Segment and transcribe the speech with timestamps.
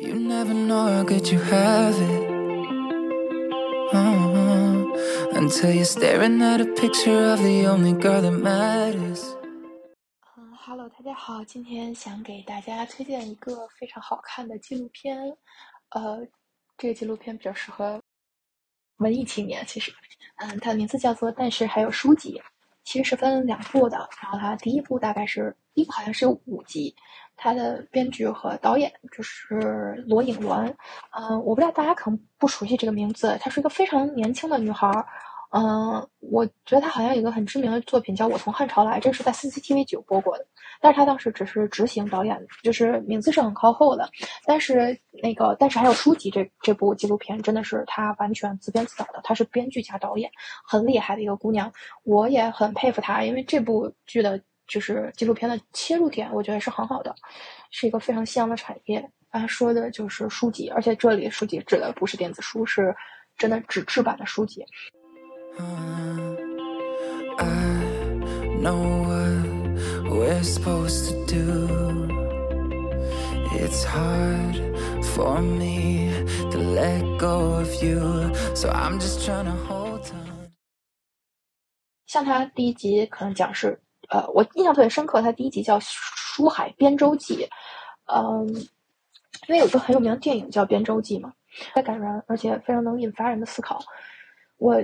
[0.00, 2.30] You never know how good you have it.
[3.92, 4.86] Uh-huh.
[5.32, 9.34] Until you're staring at a picture of the only girl that matters.
[10.36, 15.36] 嗯，Hello，大家好，今天想给大家推荐一个非常好看的纪录片。
[15.88, 16.24] 呃，
[16.76, 18.00] 这个纪录片比较适合
[18.98, 19.92] 文艺青年，其实，
[20.36, 22.38] 嗯，它的名字叫做《但是还有书籍》，
[22.84, 24.08] 其实是分两部的。
[24.22, 26.94] 然后它第一部大概是第一部好像是有五集，
[27.38, 30.70] 它的编剧和导演就是罗颖鸾。
[31.12, 34.90] 嗯，我不知道大家可能不熟悉这个名字，她是一个非常年轻的女孩。
[35.50, 40.46] 嗯，我觉得她好像有个很知名的作品叫《我从汉朝来》，这是在 CCTV 九播过的。
[40.78, 44.06] 但是她当时只是执行导演，就是名字是很靠后的。
[44.44, 50.30] 但是那个，但是还有书籍这这部纪录片真的是她完全自编自导的，她是编剧加导演，
[50.66, 51.72] 很厉害的一个姑娘。
[52.04, 57.14] 我也很佩服她，因为这部剧的就是纪录片的切入点，我觉得是很好的，
[57.70, 59.10] 是一个非常香的产业。
[59.30, 62.94] 他说的就是书籍，而且这里书籍指的不是电子书，是
[63.36, 64.64] 真的纸质版的书籍。
[67.38, 67.46] I
[68.60, 69.46] know what
[70.10, 71.68] we're supposed to do.
[73.50, 74.56] It's hard
[75.02, 76.10] for me
[76.50, 80.50] to let go of you, so I'm just trying to hold on.
[82.06, 87.46] 像他第一集可能讲是，呃，我印象特别深刻，它第一集叫《书海边舟记》，
[88.06, 88.48] 嗯，
[89.46, 91.32] 因为有个很有名的电影叫《边舟记》嘛，
[91.72, 93.78] 太感人，而且非常能引发人的思考。
[94.56, 94.82] 我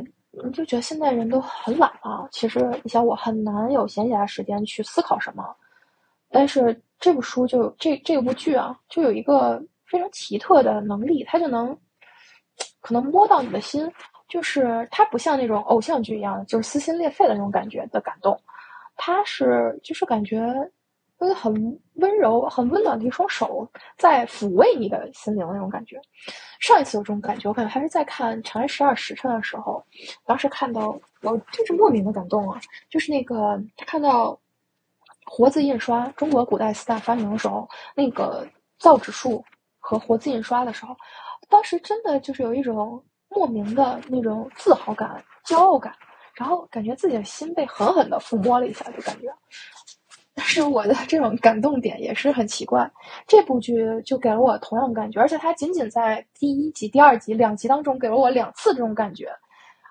[0.53, 2.28] 就觉得现在人都很懒啊。
[2.31, 5.44] 其实你想，我很难有闲暇时间去思考什么。
[6.31, 11.77] 但是这部书就这这部剧啊，就有一个非常奇特的能力，它就能
[12.81, 13.91] 可能摸到你的心。
[14.27, 18.36] 就是它不像那种偶像剧一样，就是撕心裂肺的那种感觉的感动。
[18.97, 20.41] 它是就是感觉
[21.34, 26.00] 很温柔、很温暖的一双手在抚慰你的心灵那种感觉。
[26.61, 29.83] 上一次有这种感觉，我感觉还是在看《长安十二时辰》的时候，
[30.27, 32.60] 当时看到我就是莫名的感动啊！
[32.91, 34.38] 就是那个看到
[35.25, 38.47] 活字印刷，中国古代四大发明的时候，那个
[38.78, 39.43] 造纸术
[39.78, 40.94] 和活字印刷的时候，
[41.49, 45.94] 当时真的就是有一种莫名的那种自豪感、骄傲感，
[46.34, 49.33] 然后感觉自己的心被狠狠的抚摸了一下，就感觉。
[50.37, 52.91] 但是我的这种感动点也是很奇怪，
[53.27, 59.28] 这部剧就给了我同样的感觉，而且它仅仅在第一集、第二集两集当中给了我两次这种感觉。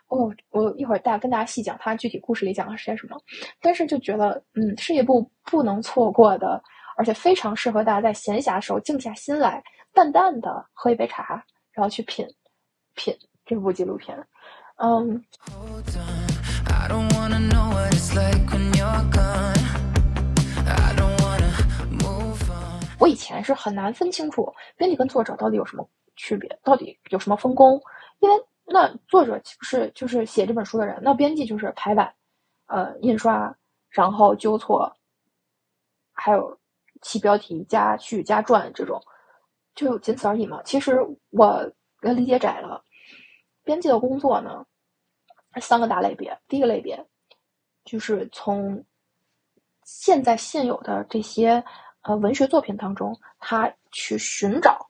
[0.10, 3.18] 哦，我一会儿大跟大家细讲它具体故事里讲的是些什么，
[3.62, 6.62] 但是就觉得，嗯，是一部不能错过的，
[6.98, 12.28] 而且非常适合大家在闲暇时候静下心来，淡淡的喝一杯茶，然后去品
[12.96, 14.16] 品这部纪录片。
[14.76, 15.24] 嗯。
[23.00, 25.86] 我以前是很难分清楚编辑跟作者到底有什么
[26.16, 27.82] 区别，到底有什么分工，
[28.20, 28.36] 因为
[28.66, 32.14] 那作者岂不是就是写这本书的人，那编辑就是排版、
[32.68, 33.54] 呃印刷，
[33.90, 34.96] 然后纠错，
[36.14, 36.58] 还有
[37.02, 39.02] 起标题、加序、加传这种，
[39.76, 40.62] 就仅此而已嘛。
[40.64, 40.98] 其实
[41.32, 41.70] 我
[42.00, 42.82] 理解窄了，
[43.66, 44.66] 编辑的工作呢，
[45.60, 46.40] 三个大类别。
[46.48, 47.06] 第一个类别
[47.86, 48.84] 就是从
[49.84, 51.64] 现在现有的这些。
[52.06, 54.86] 呃，文学作品当中，他去寻找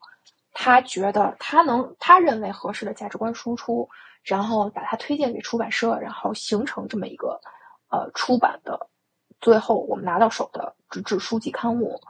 [0.51, 3.87] 他觉得他能他认为合适的价值观输出，
[4.23, 7.39] 然后把它推荐给出版社，然后形成这么一个
[7.91, 8.89] 呃出版的，
[9.41, 12.01] 最后我们拿到手的纸质书籍刊物。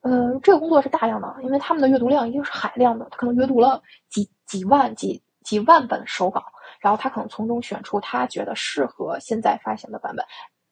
[0.00, 6.44] 呃，这个工作是大量的，因为他们的阅读量一定是海量的，他可能阅读了几几万几几万本手稿，
[6.80, 10.24] 然后他可能从中选出他觉得适合现在发行的版本。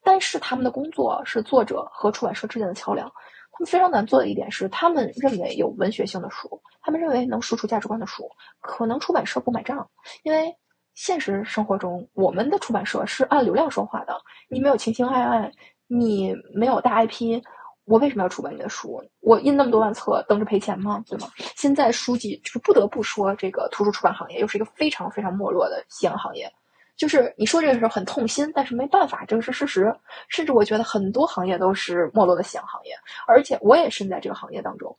[0.05, 3.11] 但是他们的工作是作者和出版社之间的桥梁。
[3.55, 8.27] 他们非常难做的一点是，他们认为有文学性的书，他们认为能输出价值观的书，
[8.61, 9.87] 可能出版社不买账，
[10.23, 10.51] 因为
[10.95, 14.19] 现实生活中，我们的出版社是按流量说话的。
[14.49, 15.53] 你没有情情爱爱，
[15.87, 17.43] 你没有大 IP，
[17.93, 19.05] 我为什么要出版你的书？
[19.21, 21.05] 我印那么多万册，等着赔钱吗？
[21.07, 21.29] 对吗？
[21.57, 26.51] 现在书籍就是不得不说，这个图书出版行业又是一个非常非常没落的夕阳行业。
[26.97, 29.95] 就是你说这个时候很痛心，但是没办法，这个是事实。
[30.29, 32.95] 甚至我觉得很多行业都是没落的夕阳行业，
[33.27, 34.97] 而且我也身在这个行业当中，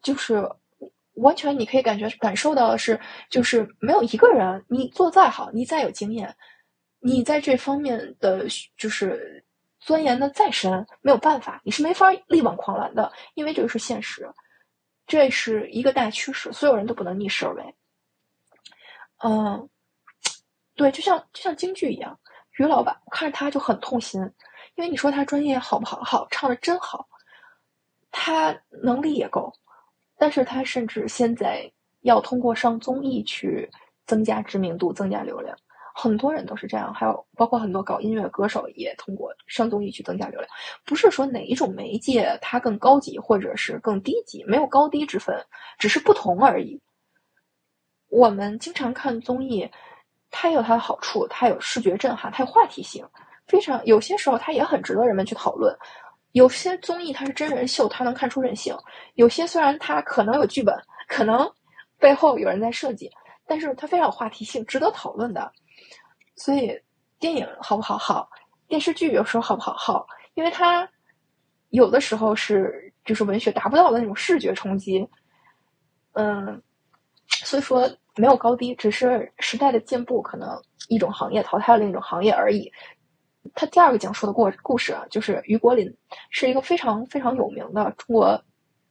[0.00, 0.48] 就是
[1.16, 6.34] 完全你可以感觉感受到的是，就是没有一个人，你做再好，你再有经验，
[6.98, 8.46] 你在这方面的
[8.78, 9.44] 就是
[9.84, 14.30] 钻研的再深，没有办法，你是没法力挽狂澜的，因为这个是现实，
[15.06, 17.74] 这是一个大趋势，所有人都不能逆势而为。
[19.24, 19.68] 嗯。
[20.74, 22.18] 对，就像就像京剧一样，
[22.56, 24.18] 于老板，我看着他就很痛心，
[24.74, 26.02] 因为你说他专业好不好？
[26.02, 27.06] 好，唱的真好，
[28.10, 29.52] 他能力也够，
[30.16, 31.70] 但是他甚至现在
[32.00, 33.70] 要通过上综艺去
[34.06, 35.54] 增加知名度、增加流量。
[35.94, 40.48] 很多人都是这样，还有包括很多搞音乐歌手也通过上综艺去增加流量。
[40.84, 45.36] 不是说哪一种媒介它更高级或者是更低级，没有高低之分，
[45.78, 46.80] 只是不同而已。
[48.08, 49.68] 我们经常看综艺，
[50.30, 53.06] 它有它的好处，它有视觉震撼，它有话题性，
[53.46, 55.76] 非常有些时候它也很值得人们去讨论。
[56.32, 58.74] 有些综艺它是真人秀，它能看出人性；
[59.14, 60.74] 有些虽然它可能有剧本，
[61.06, 61.50] 可能
[61.98, 63.10] 背后有人在设计，
[63.46, 65.52] 但是它非常有话题性，值得讨论的。
[66.36, 66.78] 所以，
[67.18, 67.96] 电影好不好？
[67.98, 68.28] 好，
[68.66, 69.74] 电视剧有时候好不好？
[69.74, 70.88] 好，因为它
[71.70, 75.06] 有的时候是就是文学达不到的那种视觉冲击。
[76.12, 76.60] 嗯，
[77.28, 82.70] 所以说没有高低，只是时代的进步，可能一种行业淘汰了另一种行业而已。
[83.54, 85.92] 他第二个讲述的故故事啊，就是于国林，
[86.30, 88.44] 是一个非常非常有名的中国，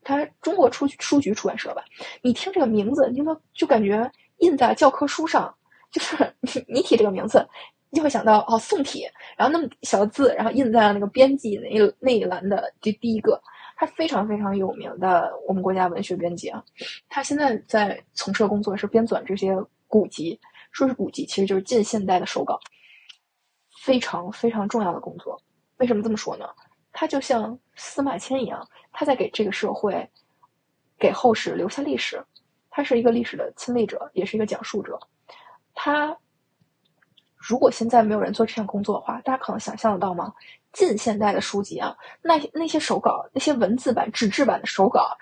[0.03, 1.83] 他中国出书局出版社吧。
[2.21, 5.55] 你听这个名字，你就就感觉印在教科书上，
[5.91, 7.47] 就是 你你提这个名字，
[7.89, 9.05] 你就会想到哦宋体，
[9.37, 13.41] 然后那么小的字，然后印在了那个编辑那一那一栏的第第一个。
[13.77, 16.63] 他非常非常有名的我们国家文学编辑啊，
[17.09, 19.55] 他现在在从事的工作是编纂这些
[19.87, 20.39] 古籍，
[20.71, 22.59] 说是古籍，其实就是近现代的手稿。
[23.81, 25.41] 非常非常重要的工作，
[25.77, 26.45] 为什么这么说呢？
[26.93, 30.07] 他就像司马迁一样，他在给这个社会、
[30.99, 32.23] 给后世留下历史。
[32.69, 34.99] 他是一个历史的亲历者，也是一个讲述者。
[35.83, 36.15] 他
[37.35, 40.31] 如果现在没有人做这项工作的话，大家可能想象得到吗？
[40.73, 45.17] 近现代的书籍啊，那那些手稿、那些文字版、纸质版的手稿，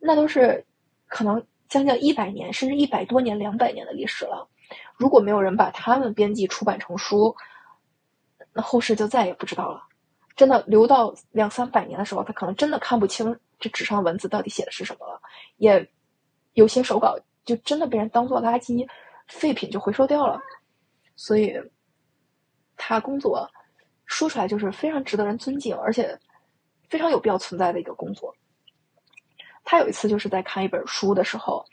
[0.00, 0.66] 那都是
[1.06, 4.48] 可能将近一百年，甚至一百多年、两百年的历史了。
[4.96, 7.36] 如果没有人把他们编辑出版成书，
[8.52, 9.84] 那后世就再也不知道了。
[10.34, 15.20] 真的留到两三百年的时候，他可能真的看不清这纸上文字到底写的是什么了。
[15.58, 15.88] 也
[16.54, 18.84] 有些手稿就真的被人当做垃圾
[19.30, 20.38] 废品就回收掉了。
[21.16, 21.54] 所以，
[22.76, 23.48] 他工作
[24.04, 26.18] 说出来就是非常值得人尊敬，而且
[26.90, 28.34] 非常有必要存在的一个工作。
[29.64, 31.64] 他有一次就是在看一本书的时候，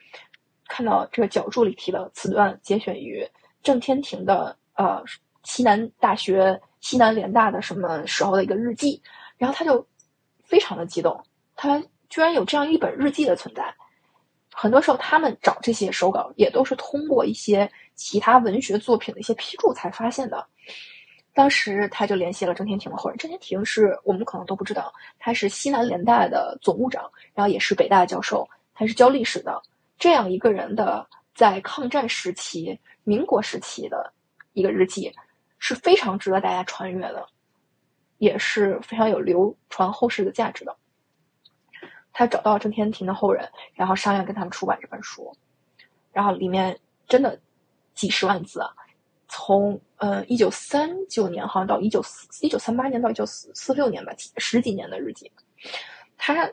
[0.69, 3.30] 看到这个脚注里提的此段节选于
[3.62, 5.03] 郑天庭的呃。
[5.44, 9.01] 西南大学、西南联大的什么时候的一个日记，
[9.38, 9.88] 然后他就
[10.44, 11.24] 非常的激动，
[11.56, 13.74] 他居然有这样一本日记的存在。
[14.59, 20.44] 很多时候，他们找这些手稿也都是通过一些其他文学作品的一些批注才发现的。
[21.31, 29.62] 当时他就联系了郑天庭的后人，郑天庭是我们可能都不知道，他是西南联大的总务长，然后也是北大教授，他是教历史的。
[30.00, 34.12] 这样一个人的在抗战时期、民国时期的
[34.53, 35.13] 一个日记。
[35.60, 37.27] 是非常值得大家传阅的，
[38.19, 40.75] 也是非常有流传后世的价值的。
[42.17, 45.31] 他找到郑天庭的后人，然后商量跟他们出版这本书，
[46.11, 46.75] 然后里面
[47.07, 47.39] 真的
[47.93, 48.69] 几十万字啊，
[49.27, 55.31] 从呃一九三九年好像到一九四一九三八年到一九四四六年吧，十几年的日记，
[56.17, 56.49] 他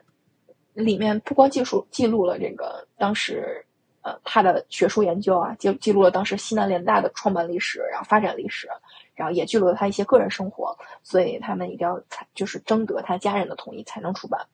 [0.74, 3.64] 里面不光记述记录了这个当时。
[4.06, 8.68] 呃，他的学术研究啊，记记录了当时西南联大的创办历史，然后发展历史，
[9.14, 14.46] 然后也记录了他一些个人生活，所以他们一定要才就是征得他家人的同意才能出版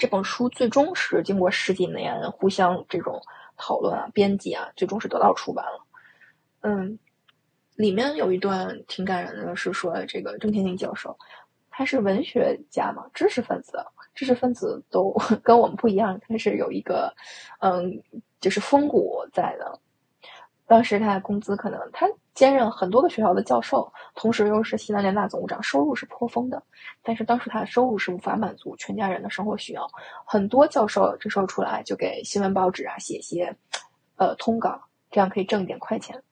[0.00, 0.48] 这本书。
[0.48, 3.20] 最终是经过十几年互相这种
[3.56, 5.86] 讨论啊、编辑啊，最终是得到出版了。
[6.62, 6.98] 嗯，
[7.76, 11.16] 里面有一段挺感人的，是说这个郑天宁教授，
[11.70, 13.78] 他是文学家嘛，知识分子，
[14.14, 15.14] 知识分子都
[15.44, 17.14] 跟我们不一样，他是有一个
[17.60, 18.02] 嗯。
[18.40, 19.78] 就是风骨在的，
[20.70, 26.62] 当时他的工资可能他兼任很多个学校的教授，同时又是西南联大总务长，收入是颇丰的。
[27.02, 29.84] 但是当时他的收入是无法满足全家人的生活需要，
[30.24, 33.52] 很多教授这时候出来就给新闻报纸啊写些
[34.14, 36.22] 呃通稿，这样可以挣一点快钱。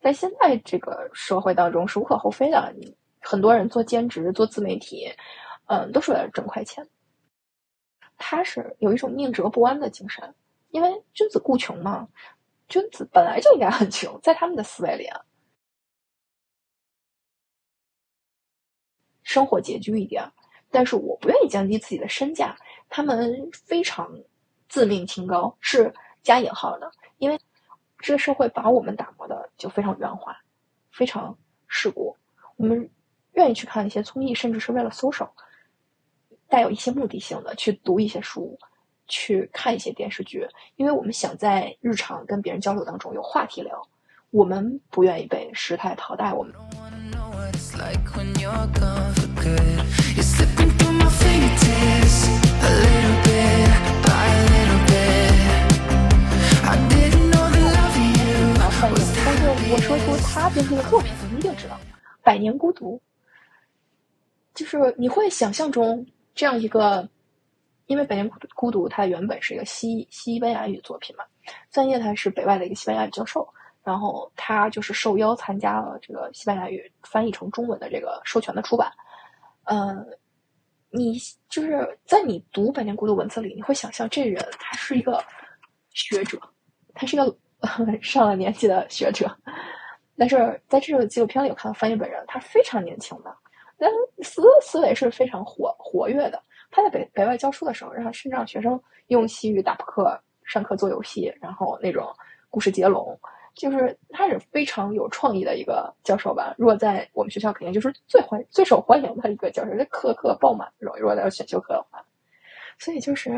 [0.00, 2.72] 在现在这个社会当中是无可厚非的，
[3.22, 5.12] 很多人做兼职做自媒体，
[5.66, 6.86] 嗯，都是为了挣快钱。
[8.18, 10.32] 他是有一种宁折不弯的精神。
[10.70, 12.08] 因为君子固穷嘛，
[12.68, 15.20] 君子本来就应该很穷，在他们的思维里啊，
[19.22, 20.28] 生活拮据一点，
[20.70, 22.56] 但是我不愿意降低自己的身价。
[22.88, 24.10] 他们非常
[24.68, 25.92] 自命清高，是
[26.22, 27.40] 加引号的，因为
[27.98, 30.36] 这个社会把我们打磨的就非常圆滑，
[30.90, 32.16] 非常世故。
[32.56, 32.88] 我们
[33.32, 35.28] 愿意去看一些综艺，甚至是为了搜手，
[36.46, 38.58] 带有一些目的性的去读一些书。
[39.06, 40.46] 去看一些电视剧，
[40.76, 43.86] 因为我们想在日常跟别人交流当中有话题聊。
[44.30, 46.32] 我们不愿意被时态淘汰。
[46.32, 46.52] 我们。
[59.24, 61.74] 但是我说出他编剧的作品，你一定知道，
[62.22, 62.96] 《百年孤独》，
[64.54, 67.08] 就是你会想象中这样一个。
[67.86, 71.24] 因为《百年孤孤独》它原本是一个西西班牙语作品嘛，
[71.70, 73.46] 三叶他是北外的一个西班牙语教授，
[73.82, 78.90] 然后他就是受邀参加了这个西班牙语翻译成中文的这个授权的出版。
[79.64, 80.06] 嗯，
[80.90, 85.22] 你就是在你读《百年孤独》文字里，你会想象这人他是一个
[85.90, 86.40] 学者，
[86.94, 87.36] 他是一个
[88.00, 89.30] 上了年纪的学者，
[90.16, 93.34] 但是在这个纪录片里，我看到翻译本人，他非常年轻的。
[93.76, 93.90] 但
[94.22, 96.42] 思思维是非常活活跃的。
[96.76, 102.12] 他在北北外教书的时候，然后甚至让学生用西语打扑克、上课做游戏，然后那种
[102.50, 103.16] 故事接龙，
[103.54, 106.52] 就是他是非常有创意的一个教授吧。
[106.58, 110.96] 如果在我们学校，肯定就是最欢最受欢迎的一个教授，这课课爆满这种。
[110.98, 112.04] 如果在选修课的话，
[112.80, 113.30] 所以就是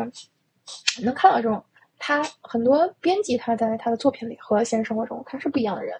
[1.05, 1.63] 能看到这种
[1.99, 5.95] 他很多编辑他在他的作品里和现实生活中他是不一样的人，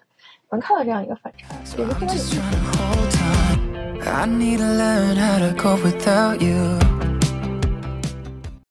[0.49, 2.17] 能看到这样一个反差，也是非常有意
[6.81, 6.96] 思。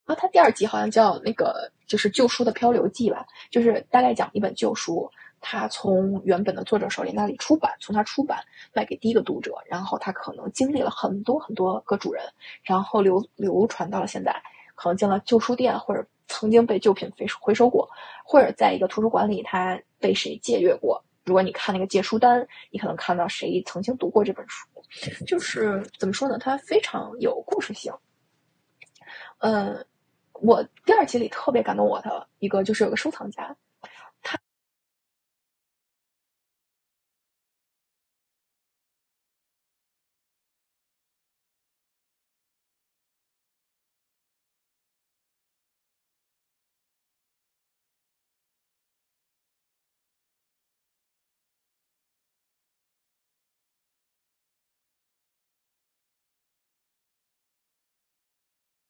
[0.07, 0.15] you。
[0.15, 5.11] 啊，他第二集好像叫那个，就是旧书的漂流记吧，就是大概讲一本旧书，
[5.41, 8.39] 他从原本的作者手里那里出版，从他出版
[8.73, 12.23] 卖给第一个读者，然后他可能经历了很多很多个主人，
[12.63, 14.35] 然后流流传到了现在，
[14.75, 17.89] 可能进了旧书店，或者曾经被旧品回收回收过，
[18.25, 21.03] 或者在一个图书馆里，他被谁借阅过。
[21.25, 24.69] 如果你看那个借书单，你可能看到谁曾经读过这本书，
[25.27, 26.39] 就是怎么说呢？
[26.39, 27.93] 它非常有故事性。
[29.39, 29.85] 嗯，
[30.43, 33.57] 我第二集里特别感动我的一个就是有个收藏家。
[34.23, 34.39] 他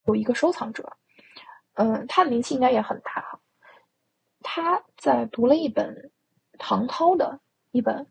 [0.07, 0.97] 有一个收藏者，
[1.77, 3.39] 嗯，他的名气应该也很大哈。
[4.43, 6.11] 他在读了一本
[6.59, 7.39] 唐涛的
[7.73, 8.07] 一本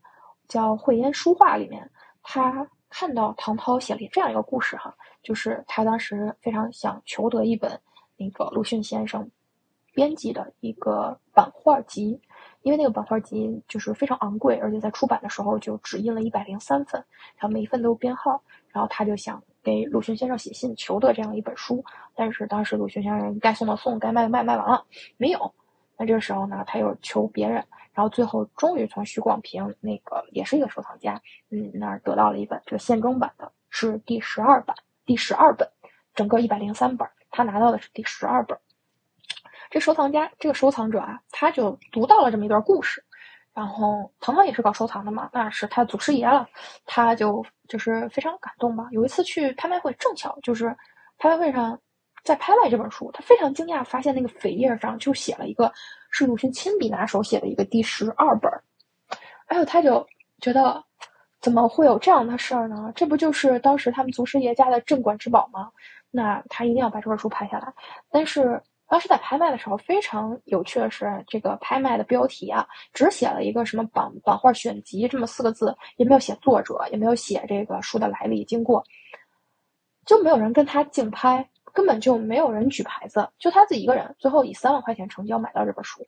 [0.48, 1.90] 叫《慧烟书画》里面，
[2.22, 7.80] 他看到唐涛写了这样一个故事哈，就是他当时非常想求得一本
[8.18, 9.28] 那个鲁迅先生
[9.94, 12.22] 编辑的一个版画集，
[12.62, 17.04] 因为那个版画集就是非常昂贵，而且在出版的时候就只印了一百零三份，
[17.38, 19.42] 然后每一份都有编号，然后他就想。
[19.66, 24.86] 给鲁迅先生写信求得这样一本书，但是当时鲁迅先生该送的送，该卖的卖，卖完了
[25.18, 25.52] 没有。
[25.98, 27.56] 那这个时候呢，他又求别人，
[27.92, 31.20] 然后最后终于从徐广平那个也是一个收藏家，
[31.50, 35.68] 嗯，那儿得到了一本这个现装版的，是第十二版，第十二本，
[36.14, 38.56] 整个一百零三本，他拿到的是第十二本。
[39.72, 43.04] 这收藏家，这个收藏者啊，他就读到了这么一段故事。
[43.56, 46.46] 然后唐涛也是搞收藏的嘛，那是他祖师爷了，
[46.86, 48.86] 他就就是非常感动吧。
[48.92, 50.76] 有一次去拍卖会，正巧就是
[51.18, 51.80] 拍卖会上
[52.26, 55.72] 在拍卖这本书，他非常惊讶，发现那个扉页上就写了一个
[56.12, 58.52] 是鲁迅亲笔拿手写的一个第十二本。
[59.46, 60.06] 哎呦，他就
[60.42, 60.84] 觉得
[61.40, 62.92] 怎么会有这样的事儿呢？
[62.94, 65.72] 这不就是当时他们祖师爷家的镇馆之宝吗？
[66.12, 67.74] 那他一定要把这本书拍下来。
[68.10, 68.62] 但是。
[68.88, 78.84] 当时在拍卖的时候，非常有趣的是，这个拍卖的标题啊，只写了一个什么版版画选集这么四个字，也没有写作者，也没有写这个书的来历经过，
[80.06, 86.06] 就没有人跟他竞拍，根本就没有人举牌子，就他自己一个人，最后以三万块钱成交买到这本书。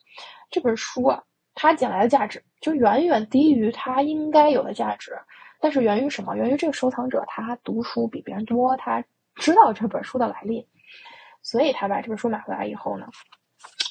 [0.52, 1.24] 这本书啊，
[1.56, 5.18] 他捡来的价值就远远低于他应该有的价值，
[5.60, 6.36] 但是源于什么？
[6.36, 9.04] 源于这个收藏者他读书比别人多，他
[9.36, 10.68] 知道这本书的来历。
[11.50, 13.08] 所以他把这本书买回来以后呢，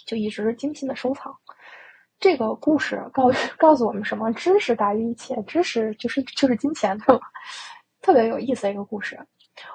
[0.06, 1.34] 就一直精心的收藏。
[2.20, 4.30] 这个故事告告诉我们什么？
[4.32, 7.22] 知识大于一切，知识就是就是金钱，对吧？
[8.02, 9.18] 特别有意思的一个故事。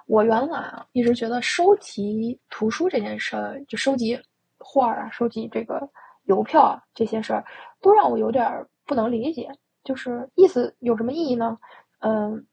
[0.05, 4.15] 我原来啊一直觉得收集图书这件事儿，就收集
[4.59, 5.89] 画啊、收集这个
[6.25, 7.43] 邮票啊这些事儿，
[7.81, 9.49] 都让我有点不能理解。
[9.83, 11.57] 就是意思有什么意义呢？
[12.01, 12.45] 嗯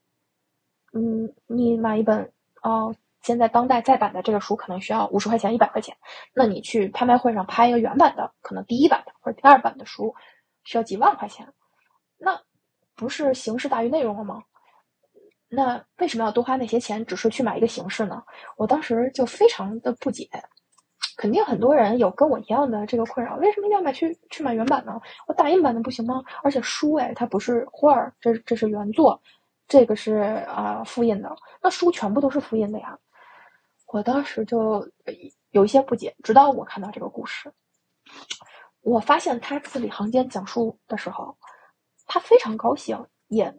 [0.93, 2.19] 嗯，你买一本
[2.61, 2.89] 啊。
[3.21, 5.95] 现在当代再版的这个书可能需要五十块钱、一百块钱，
[6.33, 10.13] 那你去拍卖会上拍一个原版的，可能第一版的或者第二版的书
[10.63, 11.47] 需要几万块钱，
[12.17, 12.39] 那
[12.95, 14.41] 不是形式大于内容了吗？
[15.47, 18.23] 那为什么要多花那些钱，只是去买一个形式呢？
[18.55, 20.29] 我当时就非常的不解。
[21.17, 25.01] 肯定很多人有跟我一样的这个困扰，为什么一定要买去去买原版呢？
[25.27, 26.23] 我打印版的不行吗？
[26.43, 29.21] 而且书哎，它不是画儿，这这是原作，
[29.67, 32.97] 这个是啊复印的，那书全部都是复印的呀。
[33.91, 34.87] 我当时就
[35.49, 37.51] 有一些不解，直到我看到这个故事，
[38.81, 41.35] 我发现他字里行间讲述的时候，
[42.05, 43.51] 他非常高兴，也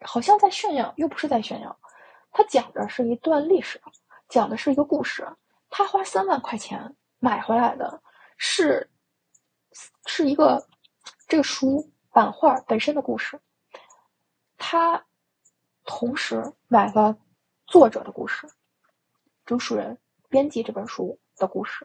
[0.00, 1.78] 好像在炫耀，又不是在炫耀。
[2.32, 3.80] 他讲的是一段历史，
[4.28, 5.26] 讲的是一个故事。
[5.68, 8.02] 他花三万块钱买回来的
[8.38, 8.90] 是
[10.06, 10.66] 是一个
[11.28, 13.40] 这个书版画本身的故事。
[14.58, 15.04] 他
[15.84, 17.16] 同时买了
[17.68, 18.48] 作者的故事，
[19.50, 21.84] 主书人编辑这本书的故事。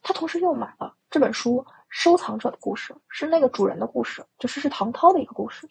[0.00, 1.66] 他同时又买了这本书。
[1.96, 5.68] 收藏者的故事是那个主人的故事，就是是唐涛的一个故事。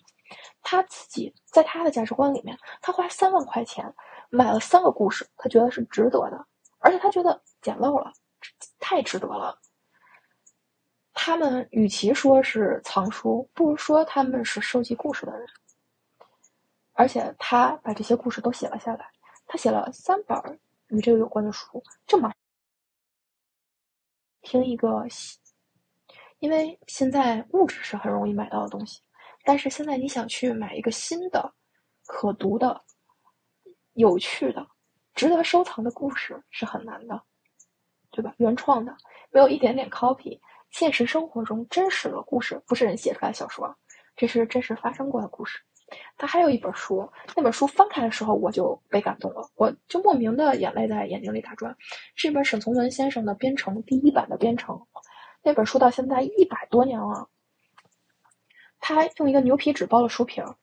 [0.62, 3.94] 他自己在他的价值观里面，他花三万块钱
[4.30, 6.46] 买了三个故事，他觉得是值得的，
[6.80, 8.14] 而且他觉得捡漏了，
[8.80, 9.60] 太值得了。
[11.14, 15.46] 他们与其说是藏书，不如说他们是收集故事的人。
[16.94, 19.10] 而且他把这些故事都写了下来，
[19.46, 20.38] 他写了三本
[20.94, 21.84] 与这个有关的书。
[22.08, 22.32] 这么
[24.42, 25.06] 听一个。
[26.40, 29.02] 因为现在物质是很容易买到的东西，
[29.46, 31.54] 但是现在你想去买一个新的、
[32.06, 32.84] 可读的、
[33.94, 34.68] 有趣的、
[35.14, 37.24] 值得收藏的故事是很难的，
[38.12, 38.36] 对吧？
[38.40, 38.94] 原创的，
[39.32, 40.38] 没有一点点 copy，
[40.72, 43.74] 现实生活中真实的故事，不是人写出来的小说，
[44.18, 45.64] 这是真实发生过的故事。
[46.18, 51.76] 他还有一本书，那本书翻开的时候我就被感动了，我就莫名的眼泪在眼睛里打转，
[52.16, 54.76] 是一本沈从文先生的《编程》第一版的《编程》。
[55.42, 57.28] 那本书到现在一百多年了，
[58.80, 60.56] 他用一个牛皮纸包了书皮儿，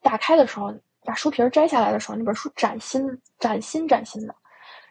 [0.00, 4.34] 打开的时候，把书皮儿摘下来的时候，那本书崭新、崭新、崭新的，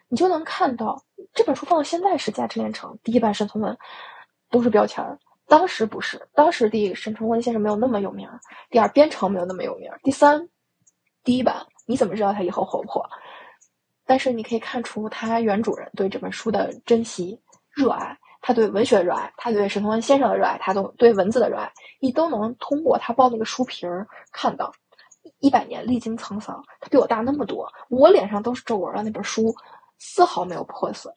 [0.08, 3.76] 你就能看到这本书放到现在是价值连城，第一版沈从文
[4.52, 5.18] 都是标签儿，
[5.50, 8.30] 当时不是，当时第一沈从文先生没有那么有名，
[8.70, 10.48] 第二编程没有那么有名，第三
[11.24, 13.04] 第一版你怎么知道他以后火不火？
[14.06, 17.42] 但是你可以看出他原主人对这本书的珍惜、
[17.72, 18.18] 热爱。
[18.42, 24.72] 他对文学的热爱，他对沈从文先生的热爱，他都对文字的热爱，你都能通过他包那个书皮儿看到。
[25.40, 29.54] 一百年历经沧桑，他比我大那么多，我脸上都是皱纹了，那本书
[29.98, 31.14] 丝毫没有破损。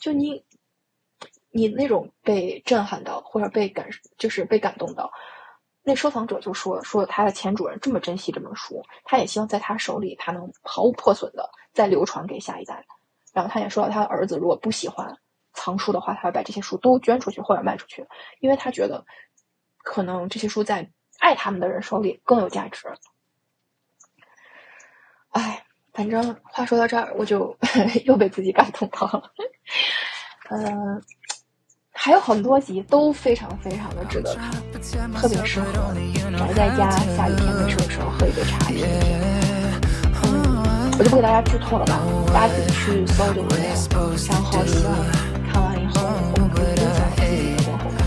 [0.00, 0.44] 就你，
[1.54, 3.88] 你那种被震撼到，或者被感，
[4.18, 5.08] 就是被感动到。
[5.84, 12.84] 那收藏者就说说他的前主人这么珍惜这本书，他也希望在他手里，他能毫无破损的再流传给下一代。
[13.32, 15.16] 然后他也说到他的儿子如果不喜欢。
[15.56, 18.04] 藏书的话，他会把这些书都捐出去或者卖出去，
[18.40, 19.06] 因为他觉得
[19.84, 20.90] 可能这些书在
[21.20, 22.92] 爱他们的人手里更有价值。
[25.30, 27.56] 哎，反正话说到这儿，我就
[28.04, 29.32] 又被自己感动到了。
[30.50, 31.00] 嗯，
[32.04, 34.52] 还有很多集都非常非常的值得看，
[35.14, 35.72] 特别适合
[36.36, 38.90] 宅在家下雨天没事的时候喝一杯茶品一听。
[40.98, 43.66] 我就不给大家剧透了吧，大家自己去搜就可以了。
[44.28, 44.94] 然后希望。
[45.50, 46.02] 看完以后，
[46.34, 48.04] 我们可以分享自己的观后感。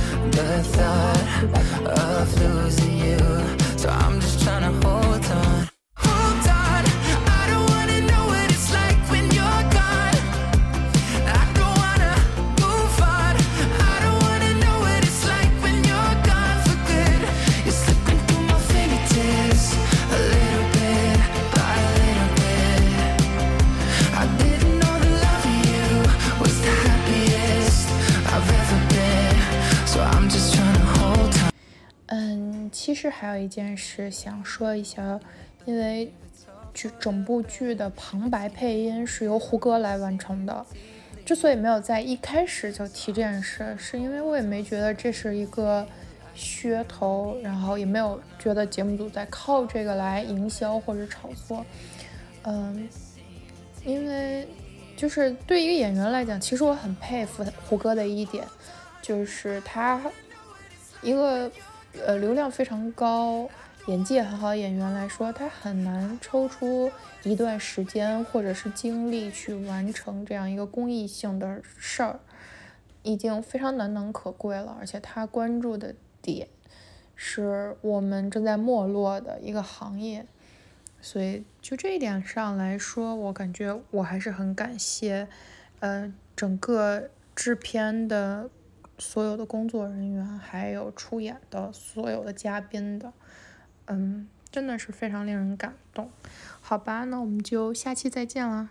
[32.97, 35.19] 实还有一件事想说一下，
[35.65, 36.11] 因为
[36.73, 40.65] 剧整部剧的旁白配音是由胡歌来完成的。
[41.23, 45.85] 之所以没有在一开始就提这件事，是因为我也没觉得这是一个
[46.35, 51.65] 噱头，然后也没有觉得节目组在靠这个来营销或者炒作。
[52.43, 52.87] 嗯，
[53.85, 54.47] 因为
[54.95, 58.43] 就是对一个演员来讲，其实我很佩服胡歌的一点，
[59.01, 60.01] 就是他
[61.01, 61.51] 一个。
[62.05, 63.49] 呃，流量非常高，
[63.87, 66.91] 演技也很好演员来说，他很难抽出
[67.23, 72.19] 一段时间或者是精力去完成这样一个公益性的事儿，
[73.03, 74.77] 已经非常难能可贵了。
[74.79, 76.47] 而且他关注的点
[77.15, 80.25] 是我们正在没落的一个行业，
[81.01, 85.27] 所以就这一点上来说，我感觉我还是很感谢，
[85.79, 88.49] 呃，整个制片的。
[88.97, 93.13] 所有的工作人员，还有出演的所有的嘉宾的，
[93.85, 96.09] 嗯，真的是非常令人感动。
[96.61, 98.69] 好吧，那我们就下期再见了。